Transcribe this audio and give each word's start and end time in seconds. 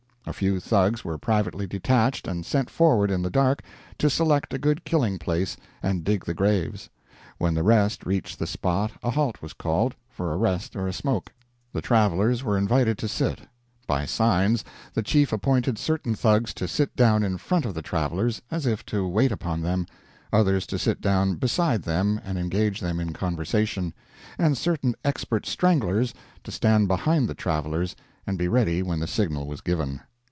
A 0.27 0.33
few 0.33 0.61
Thugs 0.61 1.03
were 1.03 1.17
privately 1.17 1.67
detached 1.67 2.25
and 2.25 2.45
sent 2.45 2.69
forward 2.69 3.11
in 3.11 3.21
the 3.21 3.29
dark 3.29 3.61
to 3.97 4.09
select 4.09 4.53
a 4.53 4.57
good 4.59 4.85
killing 4.85 5.17
place 5.19 5.57
and 5.83 6.05
dig 6.05 6.23
the 6.23 6.33
graves. 6.35 6.89
When 7.37 7.53
the 7.53 7.63
rest 7.63 8.05
reached 8.05 8.39
the 8.39 8.47
spot 8.47 8.91
a 9.03 9.09
halt 9.09 9.41
was 9.41 9.51
called, 9.51 9.93
for 10.09 10.31
a 10.31 10.37
rest 10.37 10.73
or 10.77 10.87
a 10.87 10.93
smoke. 10.93 11.33
The 11.73 11.81
travelers 11.81 12.45
were 12.45 12.57
invited 12.57 12.97
to 12.99 13.09
sit. 13.09 13.41
By 13.87 14.05
signs, 14.05 14.63
the 14.93 15.03
chief 15.03 15.33
appointed 15.33 15.77
certain 15.77 16.15
Thugs 16.15 16.53
to 16.55 16.67
sit 16.67 16.95
down 16.95 17.23
in 17.23 17.37
front 17.37 17.65
of 17.65 17.73
the 17.73 17.81
travelers 17.81 18.41
as 18.49 18.65
if 18.65 18.85
to 18.85 19.05
wait 19.05 19.33
upon 19.33 19.61
them, 19.61 19.85
others 20.31 20.65
to 20.67 20.79
sit 20.79 21.01
down 21.01 21.35
beside 21.35 21.81
them 21.83 22.21
and 22.23 22.37
engage 22.37 22.79
them 22.79 23.01
in 23.01 23.11
conversation, 23.11 23.93
and 24.37 24.57
certain 24.57 24.95
expert 25.03 25.45
stranglers 25.45 26.13
to 26.45 26.51
stand 26.51 26.87
behind 26.87 27.27
the 27.27 27.35
travelers 27.35 27.97
and 28.25 28.37
be 28.37 28.47
ready 28.47 28.81
when 28.81 28.99
the 28.99 29.07
signal 29.07 29.45
was 29.45 29.59
given. 29.59 29.99